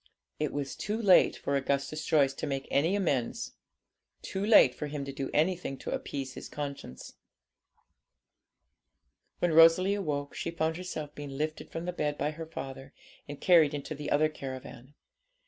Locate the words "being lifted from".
11.13-11.85